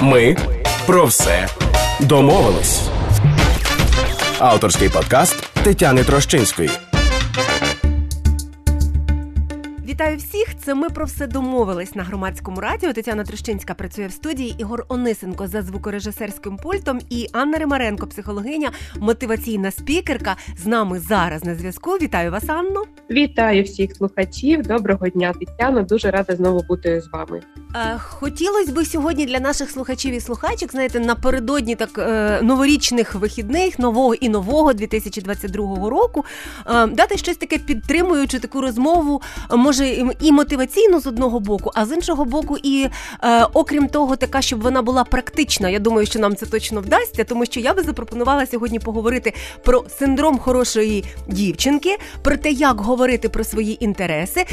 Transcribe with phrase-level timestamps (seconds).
[0.00, 0.36] Ми
[0.86, 1.48] про все
[2.00, 2.82] домовились.
[4.38, 6.70] Авторський подкаст Тетяни Трощинської.
[9.88, 10.48] Вітаю всіх!
[10.68, 12.92] Це ми про все домовились на громадському радіо.
[12.92, 14.54] Тетяна Трещинська працює в студії.
[14.58, 20.36] Ігор Онисенко за звукорежисерським пультом і Анна Римаренко, психологиня, мотиваційна спікерка.
[20.56, 21.90] З нами зараз на зв'язку.
[21.90, 22.82] Вітаю вас, Анно.
[23.10, 24.62] Вітаю всіх слухачів.
[24.62, 25.82] Доброго дня, Тетяно.
[25.82, 27.40] Дуже рада знову бути з вами.
[27.74, 33.78] Е, Хотілося б сьогодні для наших слухачів і слухачок, знаєте, напередодні так е, новорічних вихідних,
[33.78, 36.24] нового і нового 2022 року,
[36.66, 39.88] е, дати щось таке підтримуючи таку розмову, може
[40.20, 40.57] і мотиваційну
[41.00, 42.88] з одного боку, а з іншого боку, і
[43.52, 45.68] окрім того, така, щоб вона була практична.
[45.68, 49.32] Я думаю, що нам це точно вдасться, тому що я би запропонувала сьогодні поговорити
[49.64, 54.46] про синдром хорошої дівчинки, про те, як говорити про свої інтереси.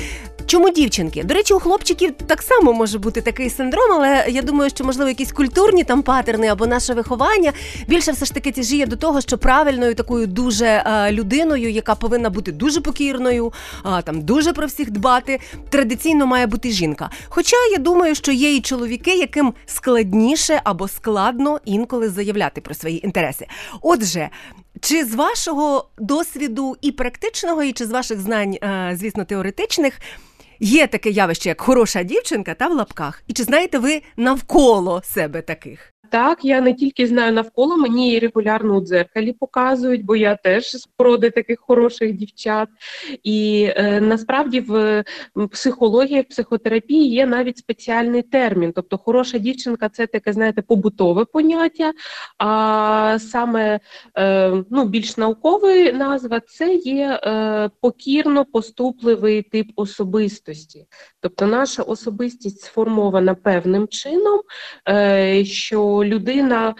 [0.45, 1.23] Чому дівчинки?
[1.23, 5.09] До речі, у хлопчиків так само може бути такий синдром, але я думаю, що можливо
[5.09, 7.53] якісь культурні там патерни або наше виховання
[7.87, 12.29] більше все ж таки тяжіє до того, що правильною такою дуже а, людиною, яка повинна
[12.29, 15.39] бути дуже покірною, а, там дуже про всіх дбати,
[15.95, 17.09] традиційно має бути жінка.
[17.29, 23.05] Хоча я думаю, що є і чоловіки, яким складніше або складно інколи заявляти про свої
[23.05, 23.47] інтереси.
[23.81, 24.29] Отже.
[24.81, 28.55] Чи з вашого досвіду і практичного, і чи з ваших знань,
[28.93, 29.99] звісно, теоретичних,
[30.59, 33.23] Є таке явище, як хороша дівчинка та в лапках.
[33.27, 35.94] І чи знаєте ви навколо себе таких?
[36.09, 40.71] Так, я не тільки знаю навколо, мені і регулярно у дзеркалі показують, бо я теж
[40.71, 42.69] з породи таких хороших дівчат.
[43.23, 45.03] І е, насправді в
[45.51, 48.71] психології, в психотерапії є навіть спеціальний термін.
[48.75, 51.93] Тобто, хороша дівчинка це таке, знаєте, побутове поняття,
[52.37, 53.79] а саме
[54.17, 60.85] е, ну, більш науковий назва це є е, покірно поступливий тип особистості.
[61.21, 64.41] Тобто наша особистість сформована певним чином,
[64.89, 66.75] е, що людина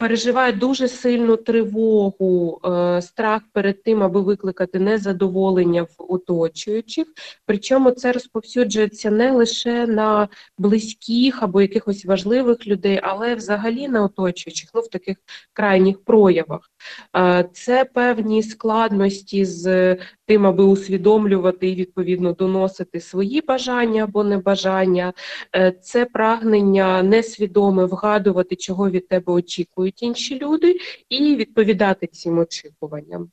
[0.00, 7.06] переживає дуже сильну тривогу, е, страх перед тим, аби викликати незадоволення в оточуючих.
[7.46, 10.28] Причому це розповсюджується не лише на
[10.58, 15.16] близьких або якихось важливих людей, але взагалі на оточуючих, ну в таких
[15.52, 16.70] крайніх проявах.
[17.16, 19.96] Е, це певні складності з
[20.26, 25.12] тим, аби усвідомлювати і відповідно доносити свої бажання або небажання,
[25.56, 30.76] е, це прагнення несвідоме вгадувати, чого від тебе очікують інші люди,
[31.08, 33.30] і відповідати цим очікуванням.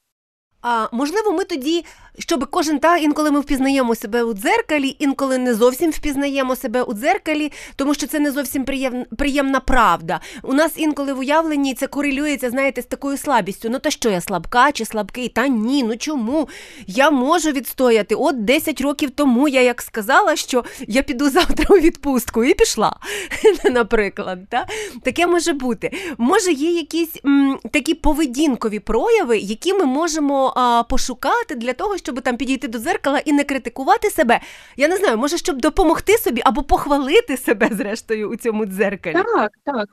[0.70, 1.86] А можливо, ми тоді,
[2.20, 6.94] щоб кожен та інколи ми впізнаємо себе у дзеркалі, інколи не зовсім впізнаємо себе у
[6.94, 10.20] дзеркалі, тому що це не зовсім приєм, приємна правда.
[10.44, 13.70] У нас інколи в уявленні це корелюється, знаєте, з такою слабістю.
[13.70, 15.28] Ну та що я слабка чи слабкий?
[15.28, 16.50] Та ні, ну чому?
[16.88, 18.16] Я можу відстояти.
[18.16, 22.96] От 10 років тому я як сказала, що я піду завтра у відпустку і пішла.
[23.72, 24.66] Наприклад, та?
[25.04, 25.92] таке може бути.
[26.18, 32.22] Може, є якісь м, такі поведінкові прояви, які ми можемо а, пошукати для того, щоб
[32.22, 34.40] там підійти до дзеркала і не критикувати себе.
[34.78, 39.14] Я не знаю, може, щоб допомогти собі або похвалити себе, зрештою, у цьому дзеркалі.
[39.14, 39.90] Так, так.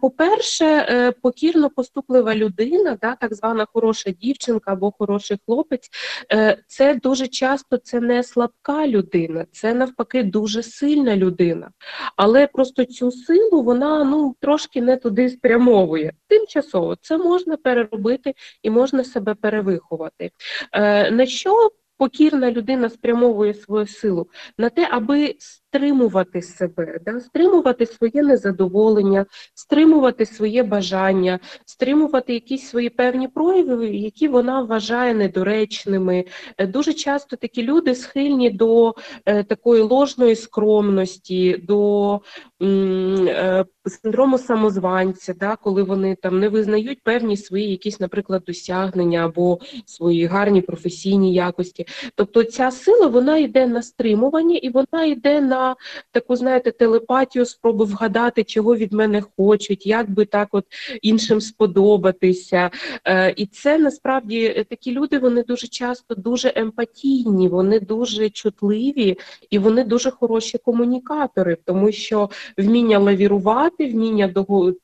[0.00, 5.90] По-перше, е, покірно поступлива людина, да, так звана хороша дівчинка або хороший хлопець,
[6.32, 11.70] е, це дуже часто це не слабка людина, це навпаки дуже сильна людина.
[12.16, 16.12] Але просто цю силу вона ну, трошки не туди спрямовує.
[16.28, 20.30] Тимчасово це можна переробити і можна себе перевиховати.
[20.72, 24.28] Е, на що покірна людина спрямовує свою силу?
[24.58, 25.34] На те, аби
[25.68, 27.20] стримувати себе, да?
[27.20, 36.24] стримувати своє незадоволення, стримувати своє бажання, стримувати якісь свої певні прояви, які вона вважає недоречними.
[36.58, 38.94] Е, дуже часто такі люди схильні до
[39.26, 42.20] е, такої ложної скромності, до
[42.62, 45.56] е, синдрому самозванця, да?
[45.56, 51.86] коли вони там не визнають певні свої якісь, наприклад, досягнення або свої гарні професійні якості.
[52.14, 55.67] Тобто ця сила вона йде на стримування і вона йде на
[56.10, 60.64] таку, знаєте, телепатію, спробу вгадати, чого від мене хочуть, як би так от
[61.02, 62.70] іншим сподобатися.
[63.04, 69.18] Е, і це насправді е, такі люди, вони дуже часто дуже емпатійні, вони дуже чутливі
[69.50, 74.34] і вони дуже хороші комунікатори, тому що вміння лавірувати, вміння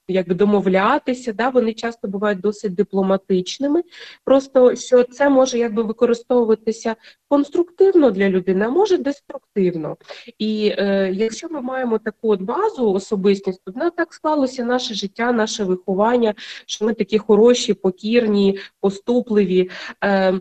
[0.09, 3.83] якби домовлятися, да, вони часто бувають досить дипломатичними.
[4.25, 6.97] Просто що це може якби використовуватися
[7.29, 9.97] конструктивно для людини, а може деструктивно.
[10.39, 15.33] І е, якщо ми маємо таку от базу особистість, то ну, так склалося наше життя,
[15.33, 16.35] наше виховання,
[16.67, 19.71] що ми такі хороші, покірні, поступливі.
[20.05, 20.41] Е,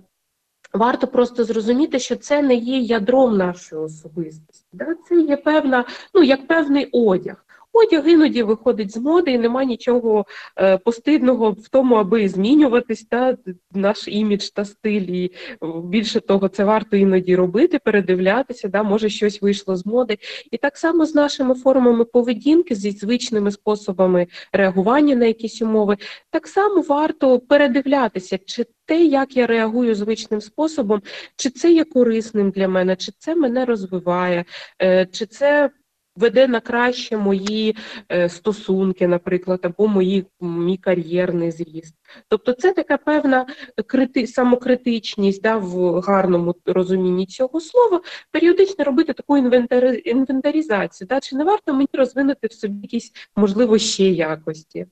[0.73, 4.67] Варто просто зрозуміти, що це не є ядром нашої особистості.
[4.73, 4.95] Да?
[5.09, 7.42] Це є певна, ну як певний одяг.
[7.73, 10.25] Одяг іноді виходить з моди, і немає нічого
[10.57, 13.37] е, постидного в тому, аби змінюватись та
[13.71, 15.01] наш імідж та стиль.
[15.01, 15.31] І
[15.83, 20.17] більше того, це варто іноді робити, передивлятися, да, може щось вийшло з моди.
[20.51, 25.97] І так само з нашими формами поведінки, зі звичними способами реагування на якісь умови,
[26.29, 31.01] так само варто передивлятися, чи те, як я реагую звичним способом,
[31.35, 34.45] чи це є корисним для мене, чи це мене розвиває,
[34.81, 35.69] е, чи це
[36.15, 37.75] веде на краще мої
[38.11, 41.95] е, стосунки, наприклад, або мої, мій кар'єрний зріст.
[42.27, 43.45] Тобто це така певна
[43.87, 48.01] крити, самокритичність да, в гарному розумінні цього слова,
[48.31, 51.07] періодично робити таку інвентари, інвентаризацію.
[51.07, 54.87] Да, Чи не варто мені розвинути в собі якісь, можливо, ще якості?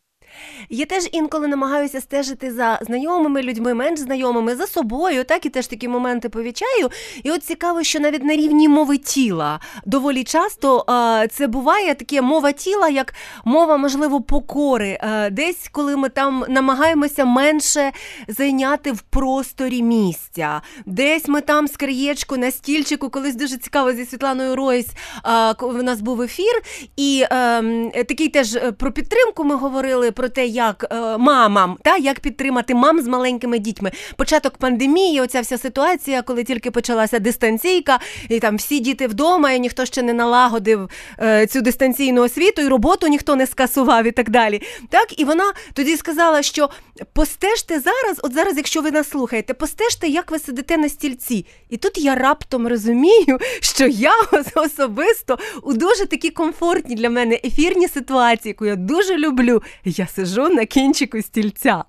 [0.69, 5.67] Я теж інколи намагаюся стежити за знайомими людьми, менш знайомими, за собою, так і теж
[5.67, 6.89] такі моменти повічаю.
[7.23, 12.21] І от цікаво, що навіть на рівні мови тіла доволі часто а, це буває таке
[12.21, 13.13] мова тіла, як
[13.45, 14.97] мова, можливо, покори.
[15.01, 17.91] А, десь коли ми там намагаємося менше
[18.27, 24.05] зайняти в просторі місця, десь ми там з краєчку на стільчику, колись дуже цікаво зі
[24.05, 24.87] Світланою Ройс.
[25.23, 26.61] А, у нас був ефір,
[26.97, 31.77] і а, ем, такий теж е, про підтримку ми говорили про те, як е, мамам,
[31.83, 33.91] та як підтримати мам з маленькими дітьми.
[34.15, 39.59] Початок пандемії, оця вся ситуація, коли тільки почалася дистанційка, і там всі діти вдома, і
[39.59, 40.89] ніхто ще не налагодив
[41.19, 44.61] е, цю дистанційну освіту, і роботу ніхто не скасував і так далі.
[44.89, 46.69] Так, і вона тоді сказала, що
[47.13, 51.45] постежте зараз, от зараз, якщо ви нас слухаєте, постежте, як ви сидите на стільці.
[51.69, 54.13] І тут я раптом розумію, що я
[54.55, 59.63] особисто у дуже такі комфортні для мене ефірні ситуації, яку я дуже люблю.
[59.85, 61.83] Я сижу на кінчику стільця.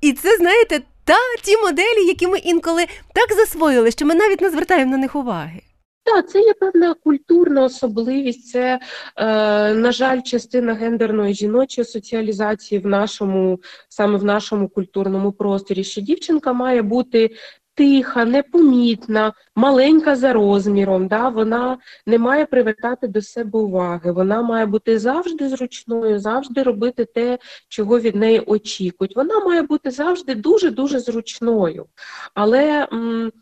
[0.00, 4.50] І це, знаєте, та ті моделі, які ми інколи так засвоїли, що ми навіть не
[4.50, 5.60] звертаємо на них уваги.
[6.04, 8.80] Так, це є певна культурна особливість, це,
[9.16, 16.00] е, на жаль, частина гендерної жіночої соціалізації в нашому, саме в нашому культурному просторі, що
[16.00, 17.30] дівчинка має бути
[17.74, 24.66] тиха, непомітна, маленька за розміром, да, вона не має привертати до себе уваги, вона має
[24.66, 27.38] бути завжди зручною, завжди робити те,
[27.68, 29.16] чого від неї очікують.
[29.16, 31.86] Вона має бути завжди дуже-дуже зручною.
[32.34, 33.32] Але м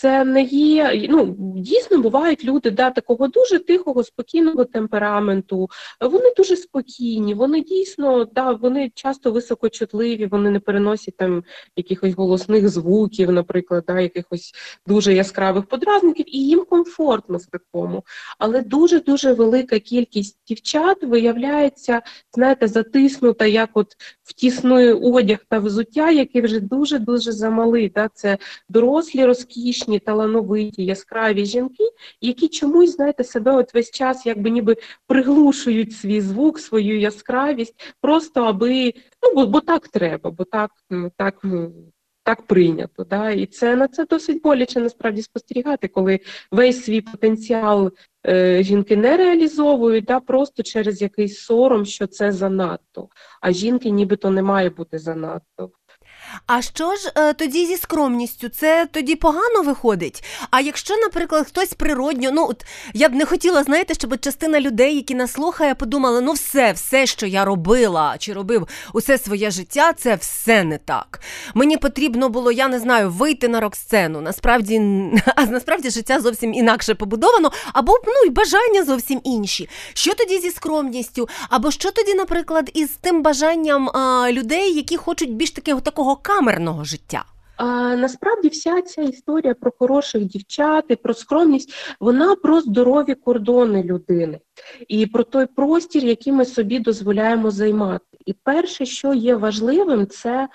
[0.00, 1.06] це не є.
[1.10, 5.68] Ну дійсно бувають люди да, такого дуже тихого, спокійного темпераменту.
[6.00, 11.44] Вони дуже спокійні, вони дійсно да, вони часто високочутливі, вони не переносять там
[11.76, 14.52] якихось голосних звуків, наприклад, да, якихось
[14.86, 18.04] дуже яскравих подразників, і їм комфортно в такому.
[18.38, 22.02] Але дуже дуже велика кількість дівчат виявляється,
[22.34, 23.86] знаєте, затиснута як от
[24.22, 27.88] в тісний одяг та взуття, який вже дуже дуже замалий.
[27.88, 28.38] Да, Це
[28.68, 31.84] дорослі розкішні успішні, талановиті, яскраві жінки,
[32.20, 38.42] які чомусь, знаєте, себе от весь час якби ніби приглушують свій звук, свою яскравість, просто
[38.42, 40.70] аби, ну бо, бо так треба, бо так,
[41.16, 41.42] так.
[42.26, 47.92] Так прийнято, да, і це на це досить боляче насправді спостерігати, коли весь свій потенціал
[48.26, 53.08] е, жінки не реалізовують, да, просто через якийсь сором, що це занадто.
[53.40, 55.70] А жінки нібито не має бути занадто.
[56.46, 58.48] А що ж е, тоді зі скромністю?
[58.48, 60.24] Це тоді погано виходить?
[60.50, 64.96] А якщо, наприклад, хтось природньо, ну от я б не хотіла, знаєте, щоб частина людей,
[64.96, 69.92] які нас слухає, подумала, ну все, все, що я робила чи робив усе своє життя,
[69.92, 71.20] це все не так.
[71.54, 74.20] Мені потрібно було, я не знаю, вийти на рок-сцену.
[74.20, 74.78] Насправді,
[75.36, 79.68] а насправді життя зовсім інакше побудовано, або ну і бажання зовсім інші.
[79.94, 81.28] Що тоді зі скромністю?
[81.48, 85.50] Або що тоді, наприклад, із тим бажанням а, людей, які хочуть більш
[85.80, 87.24] такого такого камерного життя.
[87.56, 93.82] А, Насправді вся ця історія про хороших дівчат і про скромність, вона про здорові кордони
[93.82, 94.40] людини
[94.88, 98.04] і про той простір, який ми собі дозволяємо займати.
[98.26, 100.48] І перше, що є важливим, це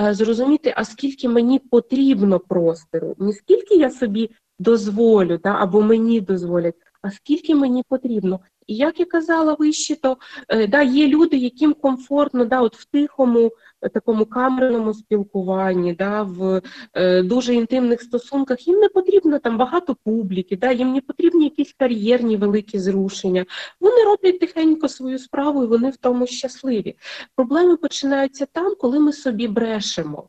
[0.00, 6.20] е, зрозуміти, а скільки мені потрібно простору, не скільки я собі дозволю, да, або мені
[6.20, 8.40] дозволять, а скільки мені потрібно.
[8.66, 10.16] І як я казала вище, то
[10.48, 13.52] е, да, є люди, яким комфортно да, от в тихому,
[13.92, 16.62] такому камерному спілкуванні, да, в
[16.94, 21.74] е, дуже інтимних стосунках, їм не потрібно там багато публіки, да, їм не потрібні якісь
[21.78, 23.46] кар'єрні великі зрушення.
[23.80, 26.96] Вони роблять тихенько свою справу і вони в тому щасливі.
[27.36, 30.28] Проблеми починаються там, коли ми собі брешемо.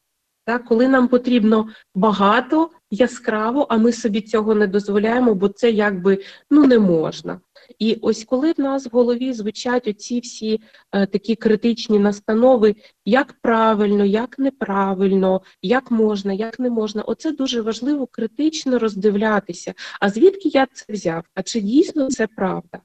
[0.68, 6.67] Коли нам потрібно багато, яскраво, а ми собі цього не дозволяємо, бо це якби ну
[6.67, 7.41] не можна.
[7.79, 10.60] І ось коли в нас в голові звучать оці всі
[10.91, 17.62] е, такі критичні настанови, як правильно, як неправильно, як можна, як не можна, оце дуже
[17.62, 19.74] важливо критично роздивлятися.
[20.00, 21.24] А звідки я це взяв?
[21.34, 22.79] А чи дійсно це правда?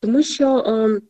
[0.00, 0.58] Тому що.
[0.58, 1.00] Е,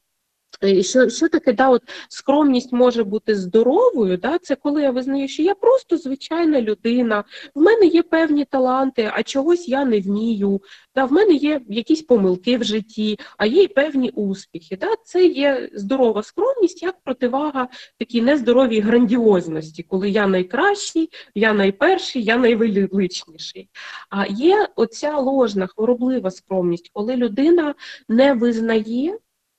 [0.81, 4.17] що що таке да, от скромність може бути здоровою?
[4.17, 4.39] Да?
[4.39, 7.25] Це коли я визнаю, що я просто звичайна людина,
[7.55, 10.61] в мене є певні таланти, а чогось я не вмію.
[10.95, 11.05] Да?
[11.05, 14.77] В мене є якісь помилки в житті, а є й певні успіхи.
[14.77, 14.89] Да?
[15.05, 22.37] Це є здорова скромність як противага такій нездоровій грандіозності, коли я найкращий, я найперший, я
[22.37, 23.69] найвеличніший.
[24.11, 27.75] А є оця ложна, хвороблива скромність, коли людина
[28.09, 29.19] не визнає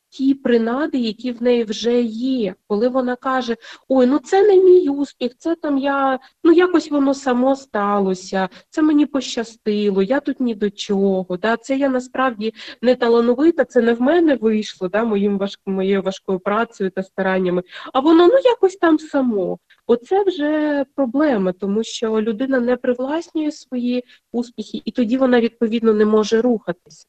[0.10, 2.56] ті принади, які в неї вже є.
[2.68, 3.56] Коли вона каже,
[3.88, 8.82] ой, ну це не мій успіх, це там я, ну якось воно само сталося, це
[8.82, 11.38] мені пощастило, я тут ні до чого.
[11.38, 11.58] Да?
[11.58, 16.40] Це я насправді не талановита, це не в мене вийшло, да, моїм важк, моєю важкою
[16.40, 17.64] працею та стараннями,
[17.94, 19.60] а воно ну якось там само.
[19.88, 26.06] Оце вже проблема, тому що людина не привласнює свої успіхи, і тоді вона відповідно не
[26.06, 27.06] може рухатися.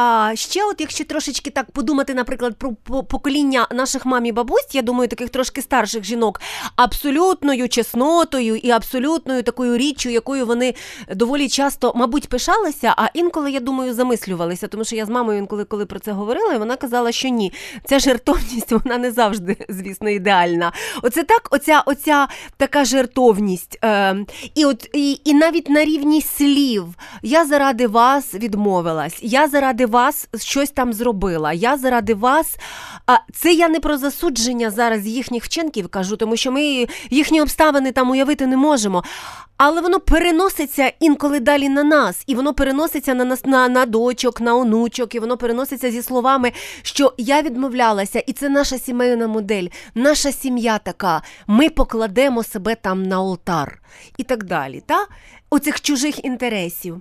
[0.00, 4.82] А ще, от якщо трошечки так подумати, наприклад, про покоління наших мам і бабусь, я
[4.82, 6.40] думаю, таких трошки старших жінок,
[6.76, 10.74] абсолютною чеснотою і абсолютною такою річчю, якою вони
[11.10, 15.64] доволі часто, мабуть, пишалися, а інколи, я думаю, замислювалися, тому що я з мамою інколи
[15.64, 17.52] коли про це говорила, і вона казала, що ні,
[17.84, 20.72] ця жертовність вона не завжди, звісно, ідеальна.
[21.02, 23.78] Оце так, оця оця така жертовність.
[23.84, 24.16] Е,
[24.54, 26.84] І от і, і навіть на рівні слів
[27.22, 31.52] я заради вас відмовилась, я заради вас щось там зробила.
[31.52, 32.56] Я заради вас.
[33.06, 37.92] А це я не про засудження зараз їхніх вчинків кажу, тому що ми їхні обставини
[37.92, 39.04] там уявити не можемо.
[39.56, 44.40] Але воно переноситься інколи далі на нас, і воно переноситься на нас на, на дочок,
[44.40, 46.52] на онучок, і воно переноситься зі словами,
[46.82, 51.22] що я відмовлялася, і це наша сімейна модель, наша сім'я така.
[51.46, 53.82] Ми покладемо себе там на алтар
[54.16, 54.82] і так далі.
[54.86, 55.06] Та?
[55.50, 57.00] Оцих чужих інтересів.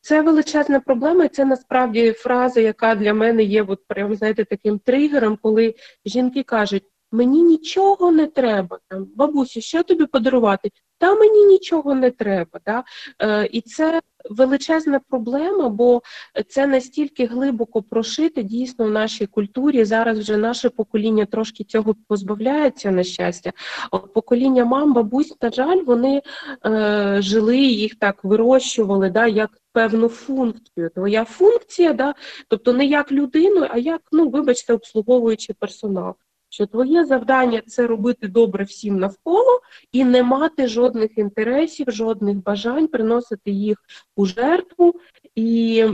[0.00, 4.78] Це величезна проблема, і це насправді фраза, яка для мене є от прям знаєте, таким
[4.78, 5.74] тригером, коли
[6.04, 10.70] жінки кажуть, мені нічого не треба, там, бабусю, що тобі подарувати?
[10.98, 12.60] Та мені нічого не треба.
[12.66, 12.84] Да?
[13.22, 14.00] Е, І це
[14.30, 16.02] величезна проблема, бо
[16.48, 19.84] це настільки глибоко прошите дійсно в нашій культурі.
[19.84, 23.52] Зараз вже наше покоління трошки цього позбавляється на щастя.
[23.90, 26.22] От покоління мам, бабусь, на жаль, вони
[26.66, 30.90] е, жили, їх так вирощували, да, як певну функцію.
[30.94, 32.14] Твоя функція, да,
[32.48, 36.14] тобто не як людину, а як, ну, вибачте, обслуговуючий персонал
[36.56, 39.60] що твоє завдання це робити добре всім навколо
[39.92, 43.78] і не мати жодних інтересів, жодних бажань, приносити їх
[44.16, 44.94] у жертву.
[45.34, 45.84] І,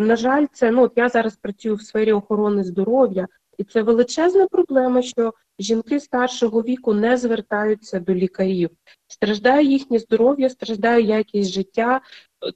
[0.00, 3.26] на жаль, це ну от я зараз працюю в сфері охорони здоров'я,
[3.58, 8.70] і це величезна проблема, що жінки старшого віку не звертаються до лікарів.
[9.06, 12.00] Страждає їхнє здоров'я, страждає якість життя.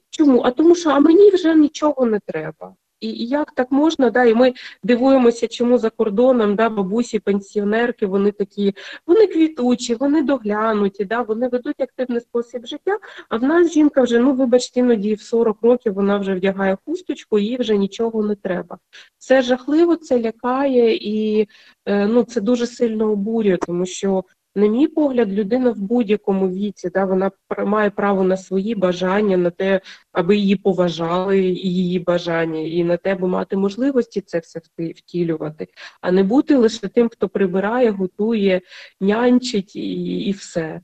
[0.09, 0.41] Чому?
[0.41, 2.75] А тому, що а мені вже нічого не треба.
[3.03, 4.09] І як так можна?
[4.09, 8.73] Да, І ми дивуємося, чому за кордоном да, бабусі, пенсіонерки, вони такі,
[9.07, 12.97] вони квітучі, вони доглянуті, да, вони ведуть активний спосіб життя.
[13.29, 17.39] А в нас жінка вже, ну вибачте, іноді в 40 років вона вже вдягає хусточку,
[17.39, 18.77] їй вже нічого не треба.
[19.17, 21.47] Це жахливо, це лякає і
[21.85, 24.23] е, ну, це дуже сильно обурює, тому що
[24.55, 27.31] на мій погляд, людина в будь-якому віці, да, вона
[27.65, 29.81] має право на свої бажання, на те,
[30.11, 35.67] аби її поважали, і її бажання, і на те, аби мати можливості це все втілювати,
[36.01, 38.61] а не бути лише тим, хто прибирає, готує,
[39.01, 40.81] нянчить і, і все.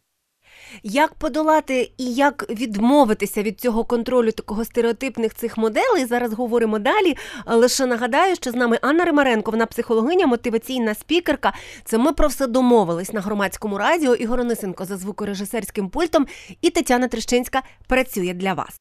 [0.83, 6.05] Як подолати і як відмовитися від цього контролю такого стереотипних цих моделей?
[6.05, 7.17] Зараз говоримо далі.
[7.47, 11.53] Лише нагадаю, що з нами Анна Римаренко, вона психологиня, мотиваційна спікерка.
[11.85, 14.15] Це ми про все домовились на громадському радіо.
[14.15, 16.27] Ігор Онисенко за звукорежисерським пультом
[16.61, 18.79] і Тетяна Трещинська працює для вас.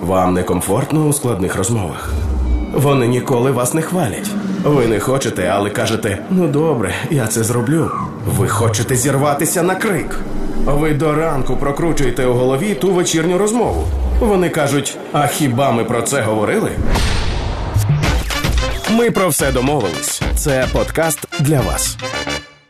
[0.00, 2.12] Вам некомфортно у складних розмовах.
[2.74, 4.30] Вони ніколи вас не хвалять.
[4.64, 7.90] Ви не хочете, але кажете: ну добре, я це зроблю.
[8.26, 10.20] Ви хочете зірватися на крик.
[10.66, 13.84] Ви до ранку прокручуєте у голові ту вечірню розмову.
[14.20, 16.70] Вони кажуть: а хіба ми про це говорили?
[18.90, 20.22] Ми про все домовились.
[20.34, 21.96] Це подкаст для вас.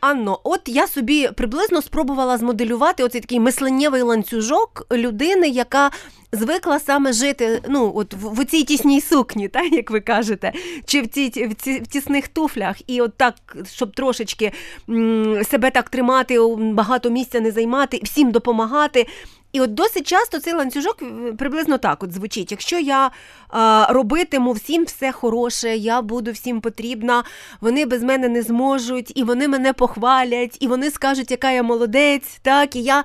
[0.01, 5.91] Анно, от я собі приблизно спробувала змоделювати оцей такий мисленнєвий ланцюжок людини, яка
[6.33, 10.53] звикла саме жити ну, от в, в цій тісній сукні, так, як ви кажете,
[10.85, 13.35] чи в ці, в, ці, в тісних туфлях, і от так,
[13.73, 14.53] щоб трошечки
[14.89, 19.07] м, себе так тримати, багато місця не займати, всім допомагати.
[19.53, 22.51] І от досить часто цей ланцюжок е, приблизно так от звучить.
[22.51, 23.11] Якщо я
[23.49, 27.25] а, робитиму всім все хороше, я буду всім потрібна,
[27.61, 32.39] вони без мене не зможуть, і вони мене похвалять, і вони скажуть, яка я молодець,
[32.43, 33.05] так, і я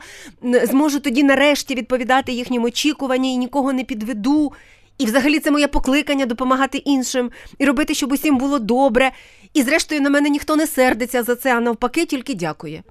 [0.64, 4.54] зможу тоді нарешті відповідати їхнім очікуванням і нікого не підведу.
[4.98, 9.12] І взагалі це моє покликання допомагати іншим і робити, щоб усім було добре.
[9.54, 12.84] І зрештою на мене ніхто не сердиться за це, а навпаки, тільки дякує.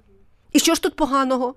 [0.52, 1.54] І що ж тут поганого?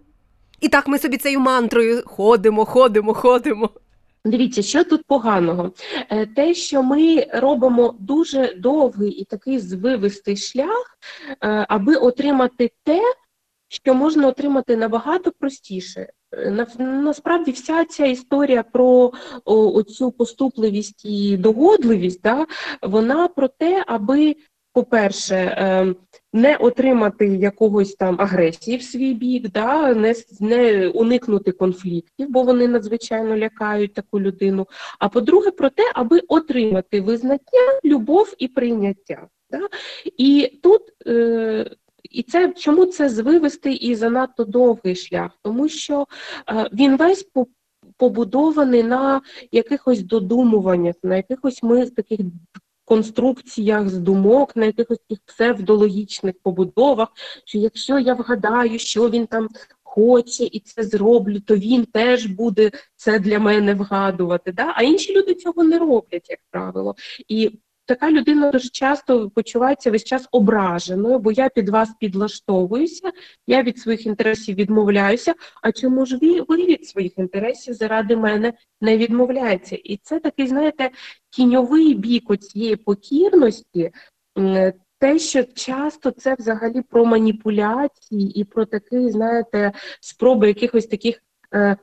[0.62, 3.70] І так ми собі цією мантрою ходимо, ходимо, ходимо.
[4.26, 5.72] Дивіться, що тут поганого?
[6.10, 10.98] Е, те, що ми робимо дуже довгий і такий звивистий шлях,
[11.42, 13.02] е, аби отримати те,
[13.68, 16.08] що можна отримати набагато простіше.
[16.32, 19.12] Е, насправді вся ця історія про
[19.46, 22.46] оцю поступливість і догодливість, да,
[22.82, 24.36] вона про те, аби
[24.78, 25.96] по-перше, ем,
[26.34, 32.68] не отримати якогось там агресії в свій бік, да, не не уникнути конфліктів, бо вони
[32.68, 34.68] надзвичайно лякають таку людину.
[35.00, 37.40] А по-друге, про те, аби отримати визнання,
[37.86, 39.28] любов і прийняття.
[39.52, 39.60] Да?
[40.18, 41.72] І тут е,
[42.04, 45.32] і це чому це звивести і занадто довгий шлях?
[45.44, 46.08] Тому що
[46.50, 47.30] е, він весь
[47.98, 52.20] побудований на якихось додумуваннях, на якихось ми таких
[52.88, 57.08] конструкціях з думок, на якихось таких псевдологічних побудовах,
[57.46, 59.50] що якщо я вгадаю, що він там
[59.84, 64.52] хоче і це зроблю, то він теж буде це для мене вгадувати.
[64.52, 64.74] Да?
[64.76, 66.96] А інші люди цього не роблять, як правило.
[67.28, 67.52] І
[67.88, 73.12] така людина дуже часто почувається весь час ображеною, бо я під вас підлаштовуюся,
[73.48, 75.34] я від своїх інтересів відмовляюся.
[75.62, 79.76] А чому ж ви, ви від своїх інтересів заради мене не відмовляєте?
[79.76, 80.90] І це такий, знаєте,
[81.30, 83.92] тіньовий бік цієї покірності.
[85.00, 91.78] Те, що часто це взагалі про маніпуляції і про такі, знаєте, спроби якихось таких, е,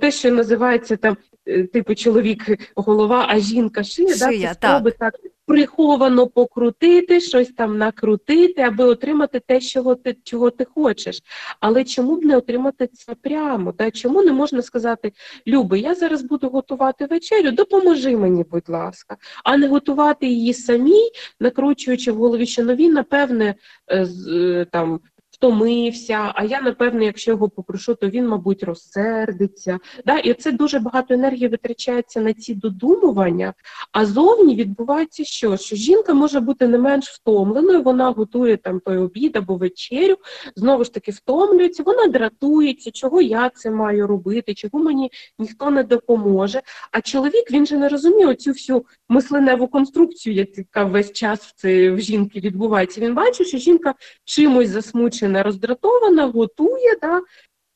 [0.00, 2.42] те, що називається там, е, типу чоловік
[2.76, 5.12] голова, а жінка шия, шия да, це спроби так.
[5.12, 11.22] так приховано покрутити, щось там накрутити, аби отримати те, чого ти чого ти хочеш.
[11.60, 13.72] Але чому б не отримати це прямо?
[13.72, 15.12] Та чому не можна сказати,
[15.46, 21.10] Люби, я зараз буду готувати вечерю, допоможи мені, будь ласка, а не готувати її самій,
[21.40, 23.54] накручуючи в голові, що нові, напевне,
[23.88, 25.00] е, е, там
[25.44, 29.78] втомився, а я, напевно, якщо його попрошу, то він, мабуть, розсердиться.
[30.06, 30.18] Да?
[30.18, 33.54] І це дуже багато енергії витрачається на ці додумування,
[33.92, 35.56] а зовні відбувається що?
[35.56, 40.16] Що жінка може бути не менш втомленою, вона готує там той обід або вечерю,
[40.56, 45.82] знову ж таки втомлюється, вона дратується, чого я це маю робити, чого мені ніхто не
[45.82, 46.62] допоможе.
[46.92, 51.90] А чоловік він же не розуміє оцю всю мисленеву конструкцію, яка весь час в це
[51.90, 53.00] в жінки відбувається.
[53.00, 57.20] Він бачить, що жінка чимось засмучена не роздратована, готує, да,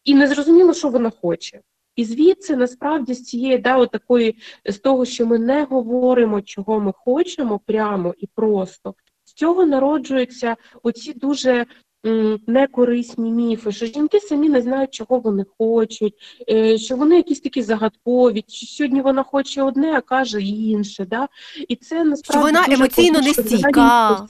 [0.05, 1.61] і не зрозуміло, що вона хоче.
[1.97, 6.93] І звідси насправді з цієї да, такої, з того, що ми не говоримо, чого ми
[6.97, 8.95] хочемо прямо і просто,
[9.25, 11.67] з цього народжуються оці дуже
[12.07, 16.15] м, некорисні міфи, що жінки самі не знають, чого вони хочуть,
[16.51, 21.05] е, що вони якісь такі загадкові, що сьогодні вона хоче одне, а каже інше.
[21.05, 21.29] Да?
[21.69, 24.27] І це насправді що вона дуже емоційно нестійка.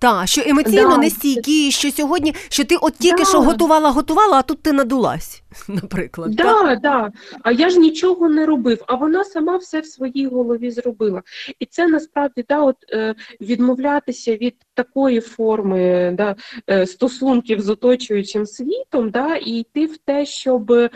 [0.00, 0.96] Так, що емоційно да.
[0.96, 3.28] нестійкі, що сьогодні, що ти от тільки да.
[3.28, 6.34] що готувала, готувала, а тут ти надулась, наприклад.
[6.34, 7.12] Да, так, да.
[7.42, 11.22] А я ж нічого не робив, а вона сама все в своїй голові зробила.
[11.58, 16.36] І це насправді да, от, е, відмовлятися від такої форми да,
[16.70, 20.90] е, стосунків з оточуючим світом, да, і йти в те, щоб е,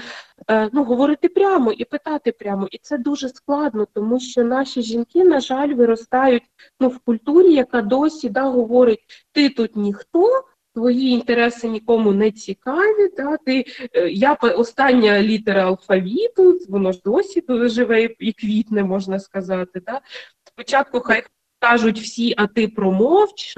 [0.72, 2.68] ну, говорити прямо і питати прямо.
[2.70, 6.42] І це дуже складно, тому що наші жінки, на жаль, виростають
[6.80, 9.00] ну, в культурі, яка досі да, говорить,
[9.32, 10.44] ти тут ніхто.
[10.78, 13.08] Твої інтереси нікому не цікаві.
[13.16, 13.36] Да?
[13.36, 13.64] Ти,
[13.94, 19.80] е, Я остання літера алфавіту, воно ж досі живе і квітне, можна сказати.
[19.86, 20.00] Да?
[20.44, 21.22] Спочатку хай
[21.58, 23.54] кажуть всі, а ти промовч,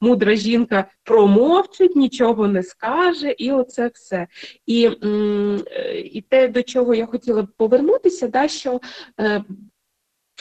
[0.00, 4.26] мудра жінка промовчить, нічого не скаже, і оце все.
[4.66, 4.90] І
[6.04, 8.80] і те, до чого я хотіла б повернутися, да, що
[9.20, 9.44] е,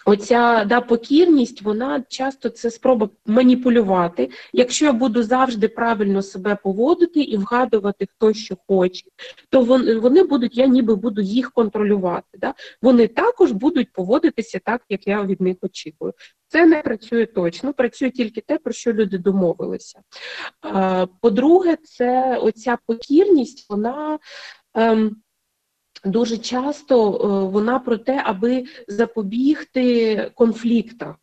[0.06, 4.30] Оця да, покірність, вона часто це спроба маніпулювати.
[4.54, 9.04] Якщо я буду завжди правильно себе поводити і вгадувати, хто що хоче,
[9.50, 9.64] то
[10.02, 12.38] вони будуть, я ніби буду їх контролювати.
[12.38, 12.54] Да?
[12.82, 16.14] Вони також будуть поводитися так, як я від них очікую.
[16.48, 20.00] Це не працює точно, працює тільки те, про що люди домовилися.
[21.22, 24.20] По-друге, це оця покірність, вона.
[26.06, 31.16] Дуже часто е, вона про те, аби запобігти конфліктам.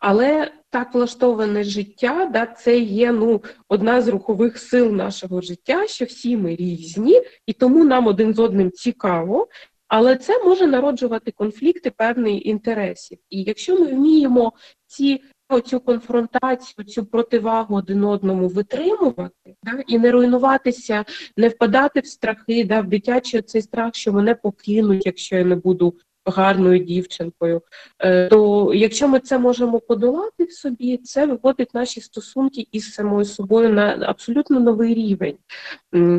[0.00, 6.04] Але так влаштоване життя, да, це є ну, одна з рухових сил нашого життя, що
[6.04, 9.48] всі ми різні, і тому нам один з одним цікаво.
[9.88, 13.18] Але це може народжувати конфлікти певних інтересів.
[13.30, 14.52] І якщо ми вміємо
[14.86, 15.22] ці
[15.64, 21.04] цю конфронтацію, цю противагу один одному витримувати, да, і не руйнуватися,
[21.36, 25.56] не впадати в страхи, да, в дитячий цей страх, що мене покинуть, якщо я не
[25.56, 25.94] буду
[26.30, 27.62] гарною дівчинкою.
[27.98, 33.24] Е, то якщо ми це можемо подолати в собі, це виводить наші стосунки із самою
[33.24, 35.38] собою на абсолютно новий рівень.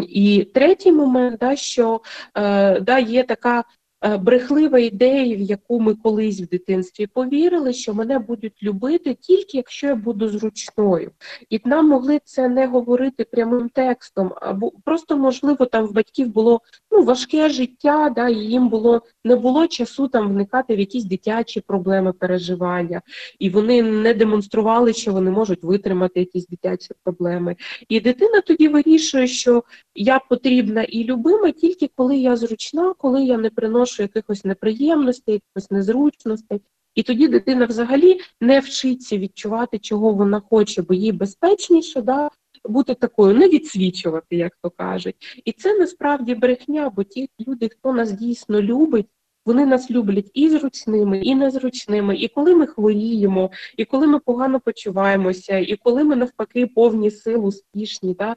[0.09, 2.01] І третій момент, да, що
[2.35, 3.63] е, да, є така
[4.01, 9.87] брехлива ідея, в яку ми колись в дитинстві повірили, що мене будуть любити тільки якщо
[9.87, 11.11] я буду зручною,
[11.49, 16.61] і нам могли це не говорити прямим текстом, або просто можливо там в батьків було
[16.91, 21.61] ну важке життя, да, і їм було не було часу там вникати в якісь дитячі
[21.61, 23.01] проблеми переживання,
[23.39, 27.55] і вони не демонстрували, що вони можуть витримати якісь дитячі проблеми.
[27.89, 29.63] І дитина тоді вирішує, що
[29.95, 35.71] я потрібна і любима тільки коли я зручна, коли я не приношу якихось неприємностей, якихось
[35.71, 36.61] незручностей.
[36.95, 42.29] І тоді дитина взагалі не вчиться відчувати, чого вона хоче, бо їй безпечніше да,
[42.65, 45.41] бути такою, не відсвічувати, як то кажуть.
[45.45, 49.07] І це насправді брехня, бо ті люди, хто нас дійсно любить,
[49.47, 54.59] вони нас люблять і зручними, і незручними, і коли ми хворіємо, і коли ми погано
[54.59, 58.13] почуваємося, і коли ми навпаки повні сил, успішні.
[58.13, 58.35] Да?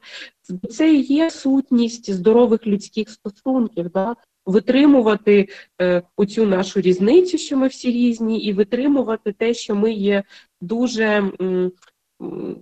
[0.71, 3.91] Це є сутність здорових людських стосунків.
[3.91, 4.17] Да?
[4.47, 5.49] Витримувати
[5.81, 10.23] е, оцю нашу різницю, що ми всі різні, і витримувати те, що ми є
[10.61, 11.33] дуже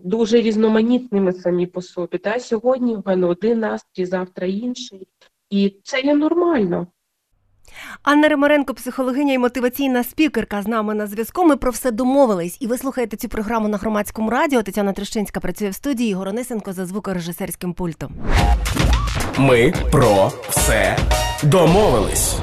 [0.05, 2.19] дуже різноманітними самі по собі.
[2.19, 5.09] Та Сьогодні в мене один настрій, завтра інший.
[5.51, 6.87] І це є нормально.
[8.03, 11.45] Анна Римаренко, психологиня і мотиваційна спікерка з нами на зв'язку.
[11.45, 12.57] Ми про все домовились.
[12.61, 14.63] І ви слухаєте цю програму на громадському радіо.
[14.63, 18.15] Тетяна Трещинська працює в студії Ігор Онисенко за звукорежисерським пультом.
[19.39, 20.97] Ми про все
[21.43, 22.37] домовились.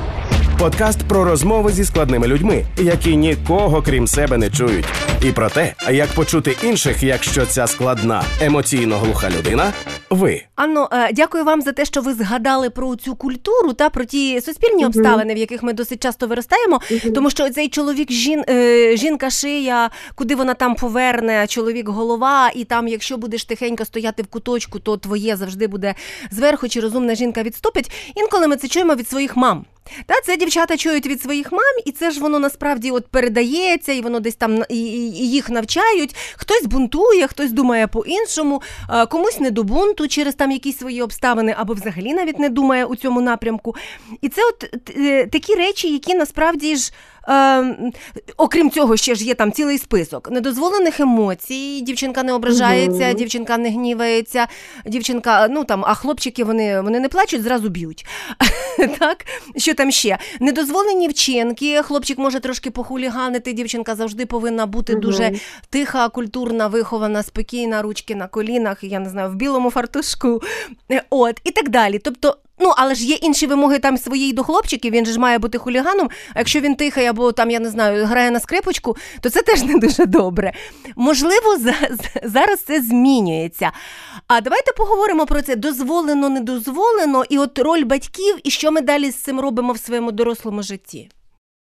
[0.59, 4.85] Подкаст про розмови зі складними людьми, які нікого крім себе не чують,
[5.25, 9.73] і про те, як почути інших, якщо ця складна емоційно глуха людина.
[10.09, 14.05] Ви Анно, е, дякую вам за те, що ви згадали про цю культуру та про
[14.05, 16.81] ті суспільні обставини, в яких ми досить часто виростаємо.
[17.15, 22.63] Тому що цей чоловік, жін, е, жінка шия, куди вона там поверне, чоловік голова, і
[22.63, 25.95] там, якщо будеш тихенько стояти в куточку, то твоє завжди буде
[26.31, 27.91] зверху, чи розумна жінка відступить.
[28.15, 29.65] Інколи ми це чуємо від своїх мам.
[30.05, 34.01] Та це дівчата чують від своїх мам, і це ж воно насправді от передається, і
[34.01, 36.15] воно десь там і, і їх навчають.
[36.35, 38.61] Хтось бунтує, хтось думає по-іншому,
[39.09, 42.95] комусь не до бунту через там якісь свої обставини, або взагалі навіть не думає у
[42.95, 43.75] цьому напрямку.
[44.21, 46.91] І це от е, такі речі, які насправді ж.
[47.29, 47.91] Е,
[48.37, 51.81] окрім цього, ще ж є там цілий список недозволених емоцій.
[51.81, 54.47] Дівчинка не ображається, uh дівчинка не гнівається,
[54.85, 58.05] дівчинка, ну там, а хлопчики вони вони не плачуть, зразу б'ють.
[58.99, 59.25] так?
[59.57, 60.17] Що там ще?
[60.39, 61.81] Недозволені вчинки.
[61.81, 63.53] Хлопчик може трошки похуліганити.
[63.53, 65.31] Дівчинка завжди повинна бути uh дуже
[65.69, 70.41] тиха, культурна, вихована, спокійна, ручки на колінах, я не знаю, в білому фартушку.
[70.91, 71.99] Е, от, і так далі.
[71.99, 72.37] Тобто.
[72.59, 76.09] Ну, але ж є інші вимоги там свої до хлопчиків, він ж має бути хуліганом.
[76.33, 79.63] А якщо він тихий або там, я не знаю, грає на скрипочку, то це теж
[79.63, 80.53] не дуже добре.
[80.95, 81.57] Можливо,
[82.23, 83.71] зараз це змінюється.
[84.27, 89.11] А давайте поговоримо про це дозволено, недозволено, і от роль батьків, і що ми далі
[89.11, 91.09] з цим робимо в своєму дорослому житті.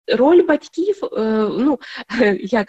[0.07, 1.78] Роль батьків, е, ну
[2.40, 2.68] як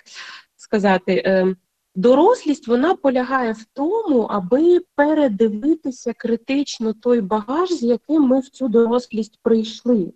[0.58, 1.56] сказати, е,
[1.96, 8.68] Дорослість вона полягає в тому, аби передивитися критично той багаж, з яким ми в цю
[8.68, 10.14] дорослість прийшли.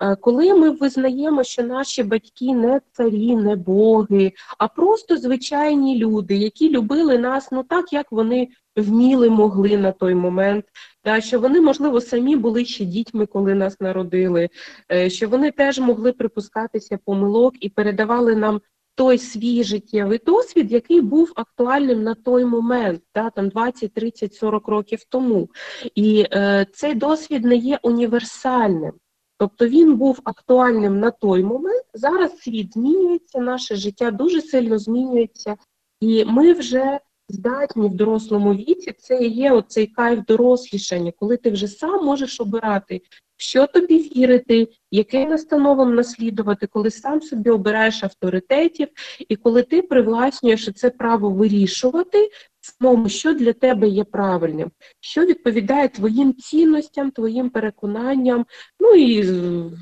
[0.00, 6.36] Е, коли ми визнаємо, що наші батьки не царі, не боги, а просто звичайні люди,
[6.36, 10.64] які любили нас ну так, як вони вміли, могли на той момент,
[11.04, 14.48] да, що вони, можливо, самі були ще дітьми, коли нас народили,
[14.92, 18.60] е, що вони теж могли припускатися помилок і передавали нам
[18.98, 24.68] той свій життєвий досвід, який був актуальним на той момент, да, там 20, 30, 40
[24.68, 25.48] років тому.
[25.94, 28.92] І е, цей досвід не є універсальним.
[29.38, 31.84] Тобто він був актуальним на той момент.
[31.94, 35.56] Зараз світ змінюється, наше життя дуже сильно змінюється,
[36.00, 38.92] і ми вже здатні в дорослому віці.
[38.98, 43.00] Це є оцей кайф дорослішання, коли ти вже сам можеш обирати,
[43.38, 48.88] що тобі вірити, яким настановам наслідувати, коли сам собі обираєш авторитетів,
[49.28, 54.70] і коли ти привласнюєш це право вирішувати самому, що для тебе є правильним,
[55.00, 58.46] що відповідає твоїм цінностям, твоїм переконанням.
[58.80, 59.22] Ну і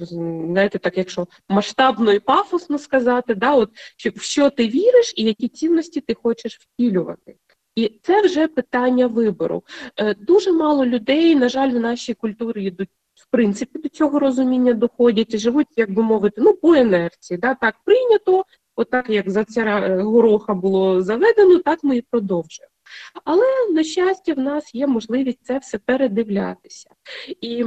[0.00, 3.70] знаєте, так, якщо масштабно і пафосно сказати, да, от
[4.16, 7.36] в що ти віриш і які цінності ти хочеш втілювати.
[7.76, 9.62] І це вже питання вибору.
[9.96, 12.88] Е, дуже мало людей, на жаль, в нашій культурі йдуть.
[13.30, 17.38] Принципі, до цього розуміння доходять і живуть, як би мовити, ну по інерції.
[17.38, 17.54] Да?
[17.54, 18.44] Так прийнято,
[18.76, 22.72] отак як за царя е, гороха було заведено, так ми і продовжуємо.
[23.24, 26.90] Але, на щастя, в нас є можливість це все передивлятися.
[27.40, 27.64] І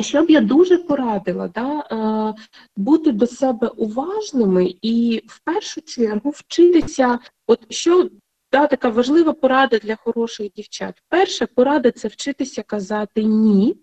[0.00, 2.42] що б я дуже порадила, да, е,
[2.76, 8.10] бути до себе уважними і в першу чергу вчитися, от що
[8.52, 11.02] да, така важлива порада для хороших дівчат.
[11.08, 13.76] Перша порада це вчитися казати ні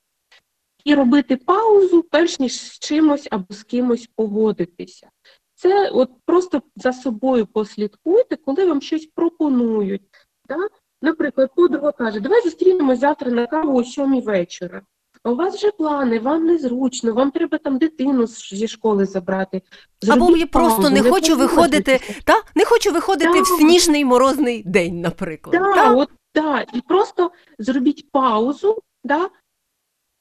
[0.85, 5.09] і робити паузу, перш ніж з чимось або з кимось погодитися.
[5.55, 10.01] Це от просто за собою послідкуйте, коли вам щось пропонують.
[10.47, 10.57] Да?
[11.01, 14.81] Наприклад, подруга каже, давай зустрінемось завтра на каву о сьомій вечора.
[15.23, 19.61] А у вас вже плани, вам незручно, вам треба там дитину зі школи забрати.
[20.01, 23.41] Зробіть Або я просто паузу, не хочу виходити, та не хочу виходити да.
[23.41, 25.61] в сніжний морозний день, наприклад.
[25.61, 25.95] Да, та?
[25.95, 26.65] От, да.
[26.73, 29.29] І просто зробіть паузу, да,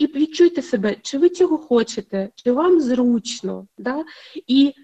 [0.03, 3.67] і відчуйте себе, чи ви цього хочете, чи вам зручно.
[3.79, 4.05] Да?
[4.47, 4.75] І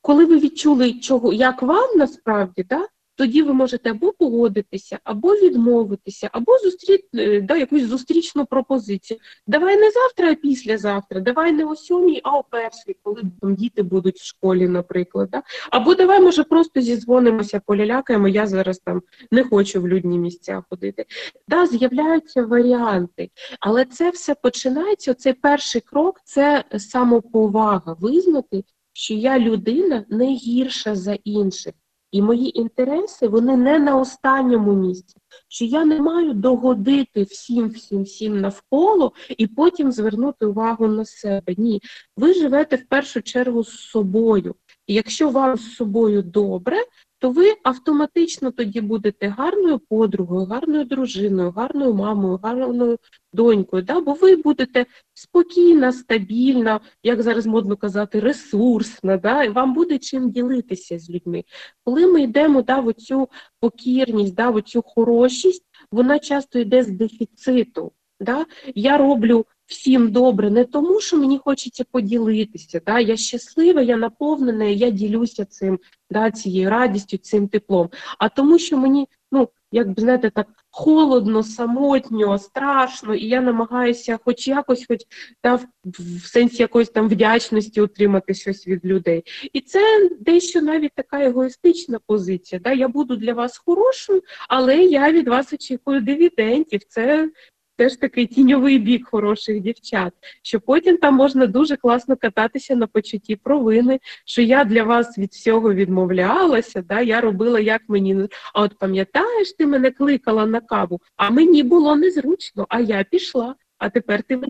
[0.00, 6.28] коли ви відчули, чого, як вам насправді, да, тоді ви можете або погодитися, або відмовитися,
[6.32, 9.20] або зустріти е, да, якусь зустрічну пропозицію.
[9.46, 13.82] Давай не завтра, а післязавтра, давай не о сьомій, а о першій, коли там діти
[13.82, 15.28] будуть в школі, наприклад.
[15.32, 15.42] Да?
[15.70, 21.04] Або давай, може, просто зізвонимося, полялякаємо, я зараз там не хочу в людні місця ходити.
[21.48, 25.14] Да, З'являються варіанти, але це все починається.
[25.14, 31.74] Цей перший крок це самоповага, визнати, що я людина не гірша за інших.
[32.12, 35.16] І мої інтереси вони не на останньому місці.
[35.48, 41.54] Що я не маю догодити всім, всім, всім навколо і потім звернути увагу на себе.
[41.56, 41.82] Ні,
[42.16, 44.54] ви живете в першу чергу з собою.
[44.86, 46.76] І якщо вам з собою добре,
[47.22, 52.98] то ви автоматично тоді будете гарною подругою, гарною дружиною, гарною мамою, гарною
[53.32, 53.82] донькою.
[53.82, 54.00] Да?
[54.00, 59.44] Бо ви будете спокійна, стабільна, як зараз модно казати, ресурсна, да?
[59.44, 61.44] і вам буде чим ділитися з людьми.
[61.84, 63.28] Коли ми йдемо да, в оцю
[63.60, 67.92] покірність, да, в оцю хорошість, вона часто йде з дефіциту.
[68.20, 68.46] Да?
[68.74, 72.80] Я роблю всім добре, не тому, що мені хочеться поділитися.
[72.86, 73.00] Да?
[73.00, 75.78] Я щаслива, я наповнена, я ділюся цим,
[76.12, 77.90] да, цією радістю, цим теплом.
[78.18, 84.18] А тому, що мені, ну, як би знаєте, так холодно, самотньо, страшно, і я намагаюся,
[84.24, 84.98] хоч якось, хоч
[85.44, 89.22] да, в сенсі якоїсь там вдячності отримати щось від людей.
[89.52, 92.60] І це дещо навіть така егоїстична позиція.
[92.64, 92.72] Да?
[92.72, 96.80] Я буду для вас хорошою, але я від вас очікую дивідендів.
[96.88, 97.30] Це
[97.76, 103.36] теж такий тіньовий бік хороших дівчат, що потім там можна дуже класно кататися на почутті
[103.36, 108.28] провини, що я для вас від всього відмовлялася, да, я робила як мені.
[108.54, 113.54] А от пам'ятаєш, ти мене кликала на каву, а мені було незручно, а я пішла,
[113.78, 114.40] а тепер ти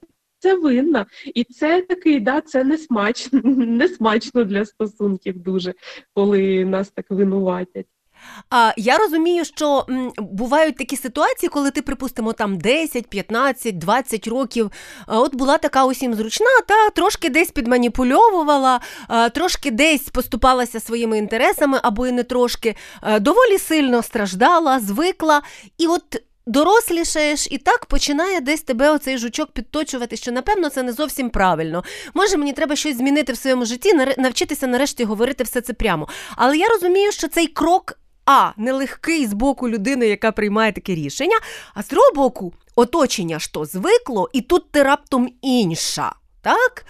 [0.42, 1.06] це винна.
[1.35, 5.74] І це такий, да, це не смачно, не смачно для стосунків дуже,
[6.14, 7.87] коли нас так винуватять.
[8.50, 14.26] А я розумію, що м, бувають такі ситуації, коли ти, припустимо, там 10, 15, 20
[14.28, 14.70] років.
[15.06, 18.80] От була така усім зручна, та трошки десь підманіпульовувала,
[19.35, 22.76] трошки десь поступалася своїми інтересами, або і не трошки,
[23.20, 25.42] доволі сильно страждала, звикла.
[25.78, 26.22] І от.
[26.46, 31.85] Дорослішаєш і так починає десь тебе оцей жучок підточувати, що напевно це не зовсім правильно.
[32.14, 36.08] Може, мені треба щось змінити в своєму житті, навчитися нарешті говорити все це прямо.
[36.37, 41.37] Але я розумію, що цей крок а нелегкий з боку людини, яка приймає таке рішення,
[41.74, 46.12] а з другого боку, оточення то звикло, і тут ти раптом інша.
[46.42, 46.85] Так?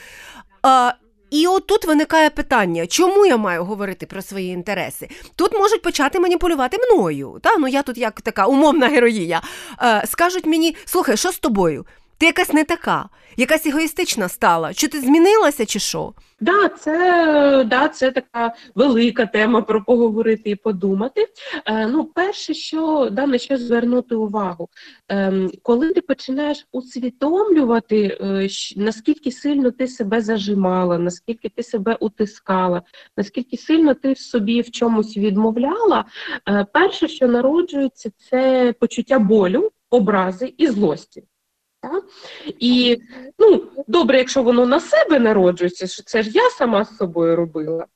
[0.63, 0.93] А,
[1.31, 5.09] І от тут виникає питання, чому я маю говорити про свої інтереси?
[5.37, 7.39] Тут можуть почати маніпулювати мною.
[7.43, 7.57] Та?
[7.59, 9.43] Ну я тут як така умовна героїня.
[9.77, 11.87] А, Скажуть мені, слухай, що з тобою?
[12.19, 14.75] Ти якась не така, якась егоїстична стала.
[14.75, 16.13] Чи ти змінилася, чи що?
[16.41, 21.27] Да, це да, це така велика тема про поговорити і подумати.
[21.67, 24.69] Е, Ну, перше, що да, на що звернути увагу,
[25.11, 32.83] е, коли ти починаєш усвідомлювати, е, наскільки сильно ти себе зажимала, наскільки ти себе утискала,
[33.17, 36.05] наскільки сильно ти собі в чомусь відмовляла,
[36.49, 41.25] е, перше, що народжується, це почуття болю, образи і злості.
[41.83, 42.05] Так?
[42.59, 42.99] І
[43.39, 47.87] ну, добре, якщо воно на себе народжується, що це ж я сама з собою робила,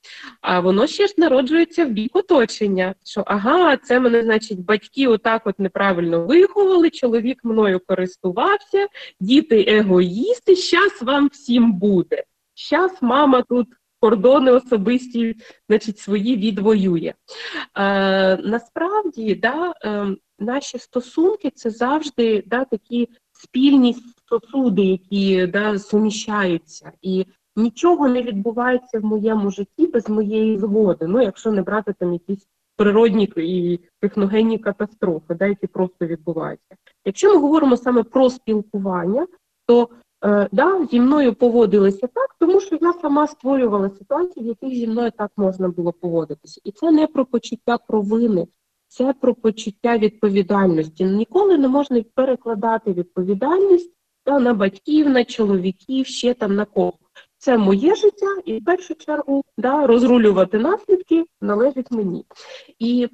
[0.40, 2.94] а воно ще ж народжується в бік оточення.
[3.04, 8.86] Що ага, це мене, значить, батьки отак от неправильно виховали, чоловік мною користувався,
[9.20, 12.24] діти егоїсти, щас вам всім буде.
[12.54, 13.68] Щас мама тут
[14.00, 15.36] кордони особисті,
[15.68, 17.14] значить, свої відвоює.
[17.78, 20.06] Е, Насправді, да, е,
[20.38, 23.08] наші стосунки це завжди да, такі
[23.42, 23.96] спільні
[24.28, 26.92] сосуди, які да, суміщаються.
[27.02, 31.06] І нічого не відбувається в моєму житті без моєї згоди.
[31.06, 32.46] Ну, якщо не брати там якісь
[32.76, 36.76] природні і техногенні катастрофи, да, які просто відбуваються.
[37.04, 39.26] Якщо ми говоримо саме про спілкування,
[39.66, 39.88] то
[40.24, 44.86] е, да, зі мною поводилися так, тому що я сама створювала ситуації, в яких зі
[44.86, 46.60] мною так можна було поводитися.
[46.64, 48.46] І це не про почуття провини,
[48.96, 51.04] це про почуття відповідальності.
[51.04, 53.92] Ніколи не можна перекладати відповідальність
[54.26, 56.92] да, на батьків, на чоловіків, ще там на кого.
[57.38, 62.24] Це моє життя, і в першу чергу да, розрулювати наслідки належить мені.
[62.78, 63.08] І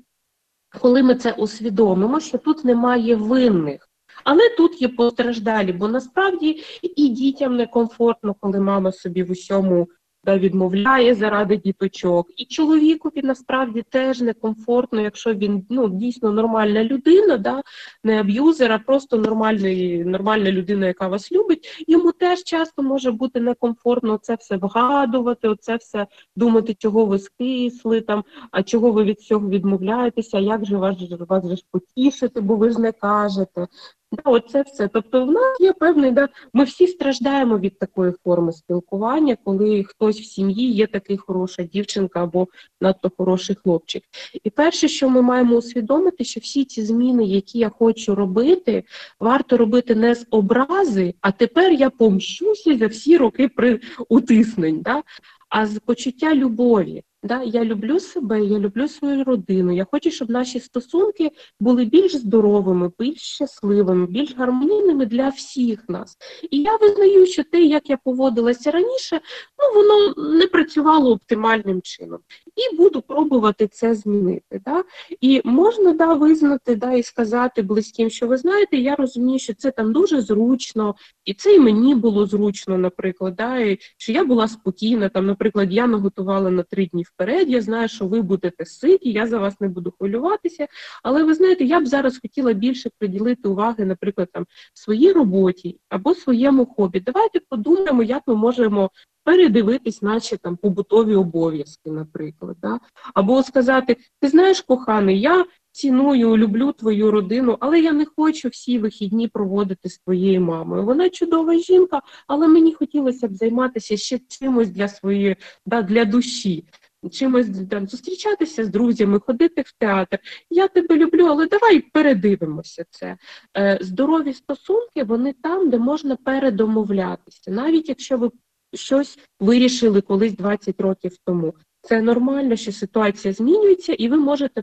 [0.81, 3.89] коли ми це усвідомимо, що тут немає винних,
[4.25, 9.89] але тут є постраждалі, бо насправді і дітям некомфортно, коли мама собі в усьому
[10.27, 12.27] відмовляє заради діточок.
[12.37, 17.63] І чоловікові насправді теж некомфортно, якщо він ну, дійсно нормальна людина, да,
[18.05, 21.85] не аб'юзер, а просто нормальний, нормальна людина, яка вас любить.
[21.89, 26.07] Йому теж часто може бути некомфортно це все вгадувати, оце все
[26.37, 30.97] думати, чого ви скисли, там, а чого ви від цього відмовляєтеся, як же вас,
[31.29, 33.67] вас же ж потішити, бо ви ж не кажете.
[34.13, 34.89] Да, оце все.
[34.89, 40.21] Тобто, в нас є певний, да, ми всі страждаємо від такої форми спілкування, коли хтось
[40.21, 42.49] в сім'ї є такий хороша дівчинка або
[42.81, 44.03] надто хороший хлопчик.
[44.45, 48.85] І перше, що ми маємо усвідомити, що всі ці зміни, які я хочу робити,
[49.21, 55.03] варто робити не з образи, а тепер я помщуся за всі роки при утиснень, да?
[55.49, 57.03] а з почуття любові.
[57.25, 59.73] Да, Я люблю себе, я люблю свою родину.
[59.73, 61.31] Я хочу, щоб наші стосунки
[61.61, 66.17] були більш здоровими, більш щасливими, більш гармонійними для всіх нас.
[66.51, 69.21] І я визнаю, що те, як я поводилася раніше,
[69.59, 72.19] ну воно не працювало оптимальним чином.
[72.57, 74.61] І буду пробувати це змінити.
[74.65, 74.85] Да?
[75.21, 79.71] І можна да, визнати да, і сказати близьким, що ви знаєте, я розумію, що це
[79.71, 84.49] там дуже зручно, і це і мені було зручно, наприклад, да, і що я була
[84.49, 85.09] спокійна.
[85.09, 87.51] Там, наприклад, я наготувала на три дні вперед.
[87.51, 90.67] Я знаю, що ви будете ситі, я за вас не буду хвилюватися.
[91.03, 96.15] Але ви знаєте, я б зараз хотіла більше приділити уваги, наприклад, там своїй роботі або
[96.15, 97.01] своєму хобі.
[97.01, 98.91] Давайте подумаємо, як ми можемо.
[99.25, 102.79] Передивитись наші там побутові обов'язки, наприклад, да?
[103.15, 108.79] або сказати: ти знаєш, коханий, я ціную, люблю твою родину, але я не хочу всі
[108.79, 110.85] вихідні проводити з твоєю мамою.
[110.85, 116.65] Вона чудова жінка, але мені хотілося б займатися ще чимось для своєї, да, для душі
[117.11, 120.19] чимось там зустрічатися з друзями, ходити в театр.
[120.51, 123.17] Я тебе люблю, але давай передивимося це.
[123.57, 128.31] Е, здорові стосунки вони там, де можна передомовлятися, навіть якщо ви
[128.75, 131.55] щось вирішили колись 20 років тому.
[131.83, 134.63] Це нормально, що ситуація змінюється, і ви можете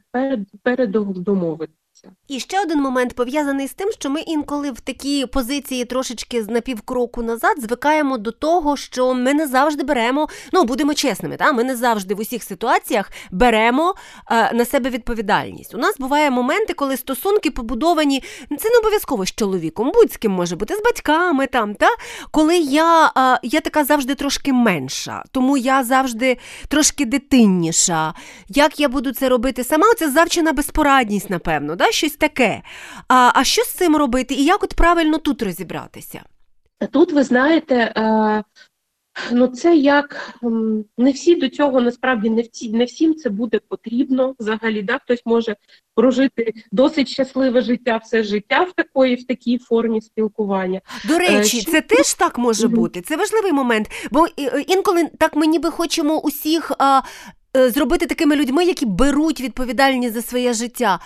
[0.64, 1.74] передомовити.
[2.28, 6.50] І ще один момент пов'язаний з тим, що ми інколи в такі позиції трошечки з
[6.50, 11.64] напівкроку назад звикаємо до того, що ми не завжди беремо, ну будемо чесними, та ми
[11.64, 13.96] не завжди в усіх ситуаціях беремо
[14.32, 15.76] е, на себе відповідальність.
[15.76, 18.24] У нас буває моменти, коли стосунки побудовані
[18.60, 21.88] це не обов'язково з чоловіком, будь з ким може бути з батьками там, та
[22.32, 28.14] коли я, е, я така завжди трошки менша, тому я завжди трошки дитинніша.
[28.48, 29.94] Як я буду це робити сама?
[29.98, 31.76] Це завчена безпорадність, напевно.
[31.76, 31.89] Да?
[31.92, 32.62] Щось таке.
[33.08, 36.22] А а що з цим робити, і як от правильно тут розібратися?
[36.92, 38.44] Тут ви знаєте, е,
[39.32, 40.34] ну це як
[40.98, 44.82] не всі до цього насправді не всі, не всім це буде потрібно взагалі.
[44.82, 45.00] Да?
[45.00, 45.56] Хтось може
[45.96, 50.82] прожити досить щасливе життя, все життя в такої, в такій формі спілкування.
[51.08, 51.72] До е, речі, що...
[51.72, 53.02] це теж так може бути.
[53.02, 56.72] Це важливий момент, бо е, інколи так ми ніби хочемо усіх.
[56.80, 57.02] А,
[57.54, 61.00] Зробити такими людьми, які беруть відповідальність за своє життя.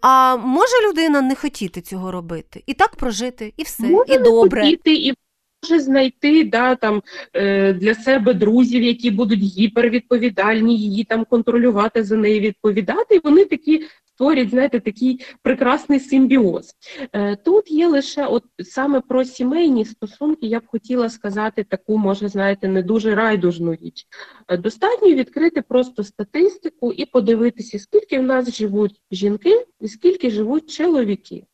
[0.00, 4.62] А може людина не хотіти цього робити і так прожити, і все, може і добре.
[4.62, 5.14] Хотіти, і
[5.62, 7.02] може знайти да, там,
[7.34, 13.14] е, для себе друзів, які будуть гіпервідповідальні, її там контролювати за неї відповідати.
[13.14, 13.82] І вони такі
[14.16, 16.74] створять, знаєте, такий прекрасний симбіоз.
[17.12, 22.28] Е, тут є лише от саме про сімейні стосунки, я б хотіла сказати таку, може,
[22.28, 24.06] знаєте, не дуже райдужну річ.
[24.48, 30.70] Е, достатньо відкрити просто статистику і подивитися, скільки в нас живуть жінки і скільки живуть
[30.70, 31.46] чоловіки.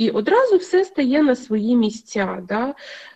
[0.00, 2.42] І одразу все стає на свої місця.
[2.48, 2.74] Да?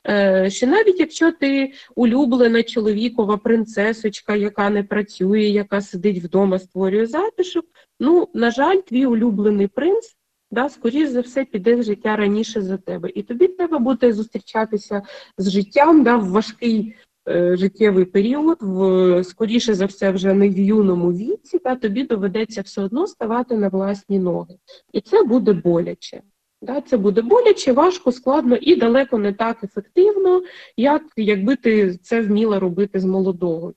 [0.08, 7.06] Е, Що навіть якщо ти улюблена чоловікова принцесочка, яка не працює, яка сидить вдома, створює
[7.06, 7.64] затишок,
[8.00, 10.16] ну, на жаль, твій улюблений принц
[10.50, 13.10] да, скоріш за все, піде в життя раніше за тебе.
[13.14, 15.02] І тобі треба буде зустрічатися
[15.38, 16.94] з життям да, в важкий
[17.28, 22.60] е, життєвий період, в скоріше за все, вже не в юному віці, та тобі доведеться
[22.60, 24.54] все одно ставати на власні ноги.
[24.92, 26.22] І це буде боляче.
[26.64, 30.42] Да, Це буде боляче, важко, складно і далеко не так ефективно,
[30.76, 33.74] як якби ти це вміла робити з молодого.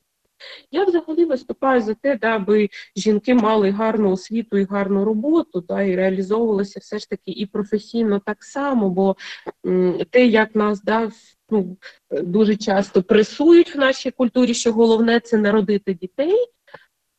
[0.72, 5.96] Я взагалі виступаю за те, аби жінки мали гарну освіту і гарну роботу, да, і
[5.96, 9.16] реалізовувалися все ж таки і професійно так само, бо
[10.10, 11.12] те, як нас да,
[11.50, 11.78] ну,
[12.12, 16.57] дуже часто пресують в нашій культурі, що головне це народити дітей.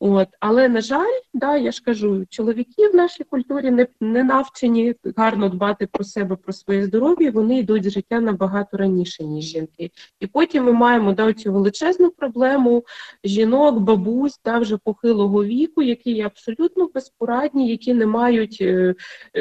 [0.01, 4.95] От, але на жаль, да, я ж кажу, чоловіки в нашій культурі не не навчені
[5.15, 7.31] гарно дбати про себе, про своє здоров'я.
[7.31, 9.91] Вони йдуть з життя набагато раніше, ніж жінки.
[10.19, 12.83] І потім ми маємо да, цю величезну проблему
[13.23, 18.95] жінок, бабусь да, вже похилого віку, які є абсолютно безпорадні, які не мають е,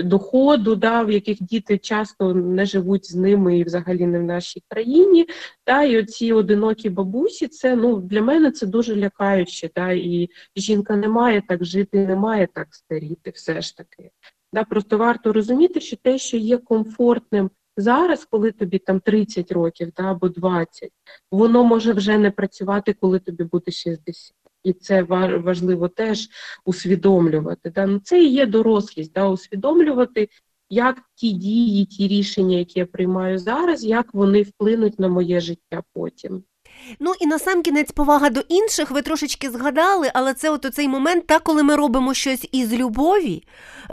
[0.04, 4.62] доходу, да, в яких діти часто не живуть з ними і взагалі не в нашій
[4.68, 5.26] країні.
[5.66, 9.70] Да, І оці одинокі бабусі, це ну для мене це дуже лякаюче.
[9.76, 14.10] Да, і жінка не має так жити, не має так старіти, все ж таки.
[14.52, 19.92] Да, Просто варто розуміти, що те, що є комфортним зараз, коли тобі там 30 років
[19.96, 20.90] да, або 20,
[21.30, 24.34] воно може вже не працювати, коли тобі буде 60.
[24.64, 26.28] І це важливо теж
[26.64, 27.70] усвідомлювати.
[27.70, 27.86] Да?
[27.86, 29.28] Ну, Це і є дорослість, да?
[29.28, 30.28] усвідомлювати,
[30.70, 35.82] як ті дії, ті рішення, які я приймаю зараз, як вони вплинуть на моє життя
[35.94, 36.42] потім.
[37.00, 40.88] Ну і на сам кінець повага до інших, ви трошечки згадали, але це от цей
[40.88, 43.42] момент, так, коли ми робимо щось із любові,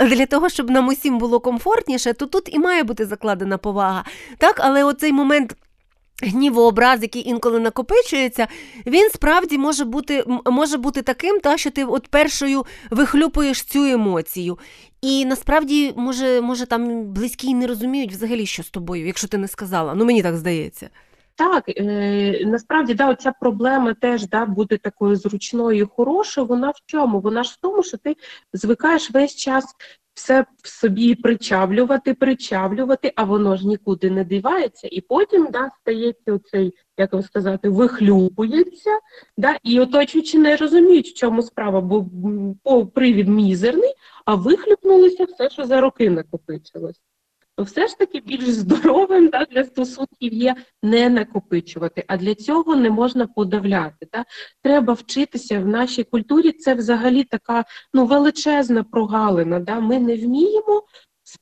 [0.01, 4.03] для того, щоб нам усім було комфортніше, то тут і має бути закладена повага.
[4.37, 5.55] Так, але оцей момент.
[6.23, 8.47] Гнівообраз, який інколи накопичується,
[8.85, 14.59] він справді може бути може бути таким, та, що ти от першою вихлюпуєш цю емоцію.
[15.01, 19.47] І насправді, може, може, там близькі не розуміють взагалі, що з тобою, якщо ти не
[19.47, 19.95] сказала.
[19.95, 20.89] Ну мені так здається.
[21.35, 26.47] Так, е, насправді да, оця проблема теж да, бути такою зручною і хорошою.
[26.47, 27.19] Вона в чому?
[27.19, 28.15] Вона ж в тому, що ти
[28.53, 29.75] звикаєш весь час
[30.13, 34.87] все в собі причавлювати, причавлювати, а воно ж нікуди не дивається.
[34.91, 38.99] І потім да, стається оцей, як вам сказати, вихлюпується,
[39.37, 43.93] да, і оточуючи не розуміють, в чому справа, бо привід мізерний,
[44.25, 47.01] а вихлюпнулося все, що за роки накопичилось
[47.57, 52.75] то все ж таки більш здоровим да, для стосунків є не накопичувати, а для цього
[52.75, 54.07] не можна подавляти.
[54.13, 54.25] Да.
[54.63, 56.51] Треба вчитися в нашій культурі.
[56.51, 59.59] Це взагалі така ну величезна прогалина.
[59.59, 59.79] Да.
[59.79, 60.83] Ми не вміємо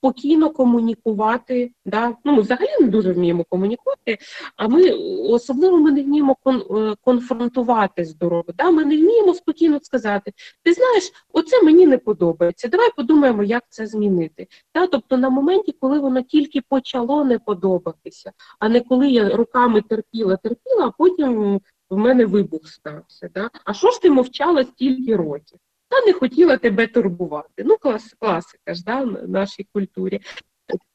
[0.03, 1.71] спокійно комунікувати.
[1.85, 2.15] Да?
[2.23, 4.17] Ну, Ми взагалі не дуже вміємо комунікувати,
[4.55, 4.89] а ми
[5.29, 8.45] особливо ми не вміємо кон, е, конфронтувати здорово.
[8.57, 8.71] Да?
[8.71, 10.33] Ми не вміємо спокійно сказати:
[10.63, 12.67] ти знаєш, оце мені не подобається.
[12.67, 14.47] Давай подумаємо, як це змінити.
[14.75, 14.87] Да?
[14.87, 20.37] Тобто на моменті, коли воно тільки почало не подобатися, а не коли я руками терпіла,
[20.37, 23.29] терпіла, а потім в мене вибух стався.
[23.33, 23.49] Да?
[23.65, 25.59] А що ж ти мовчала стільки років?
[25.93, 27.63] Та не хотіла тебе турбувати.
[27.65, 30.21] Ну, клас, класика ж да, в нашій культурі.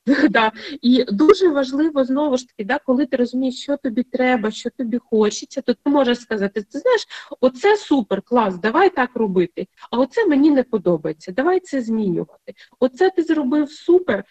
[0.31, 0.53] Да.
[0.83, 4.99] І дуже важливо знову ж таки, да, коли ти розумієш, що тобі треба, що тобі
[4.99, 7.07] хочеться, то ти можеш сказати: ти знаєш,
[7.41, 9.67] оце супер, клас, давай так робити.
[9.91, 12.55] А оце мені не подобається, давай це змінювати.
[12.81, 14.25] Оце ти зробив супер,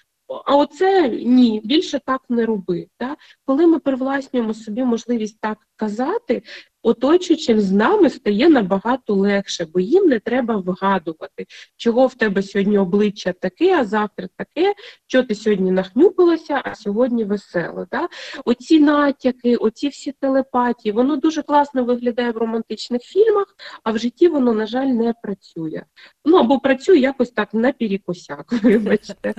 [0.45, 2.87] а оце ні, більше так не роби.
[2.99, 3.15] Да?
[3.45, 6.43] Коли ми привласнюємо собі можливість так казати,
[6.87, 11.45] оточуючим з нами стає набагато легше, бо їм не треба вгадувати,
[11.77, 14.73] чого в тебе сьогодні обличчя таке, а завтра таке,
[15.07, 17.87] що ти сьогодні нахнюпилася, а сьогодні весело.
[17.91, 18.07] Да?
[18.45, 24.27] Оці натяки, оці всі телепатії, воно дуже класно виглядає в романтичних фільмах, а в житті
[24.27, 25.83] воно, на жаль, не працює.
[26.25, 29.33] Ну або працює якось так на перекосяк, вибачте.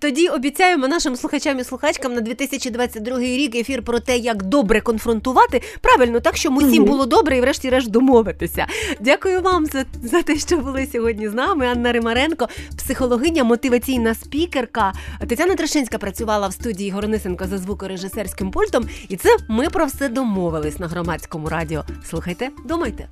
[0.00, 5.62] Тоді обіцяємо нашим слухачам і слухачкам на 2022 рік ефір про те, як добре конфронтувати.
[5.80, 8.66] Правильно, так що ми усім було добре і, врешті-решт, домовитися.
[9.00, 11.66] Дякую вам за, за те, що були сьогодні з нами.
[11.66, 14.92] Анна Римаренко, психологиня, мотиваційна спікерка.
[15.28, 18.84] Тетяна Трешинська працювала в студії Горонисенко за звукорежисерським пультом.
[19.08, 21.84] І це ми про все домовились на громадському радіо.
[22.10, 23.08] Слухайте, думайте.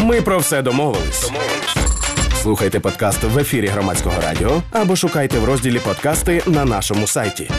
[0.00, 1.22] Ми про все домовились.
[1.26, 1.90] Домовились.
[2.42, 7.50] Слухайте подкаст в ефірі громадського радіо або шукайте в розділі подкасти на нашому сайті.